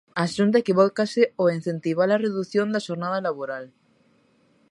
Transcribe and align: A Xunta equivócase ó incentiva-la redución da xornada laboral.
A 0.21 0.23
Xunta 0.35 0.57
equivócase 0.63 1.21
ó 1.41 1.43
incentiva-la 1.57 2.21
redución 2.25 2.67
da 2.73 2.83
xornada 2.87 3.23
laboral. 3.27 3.65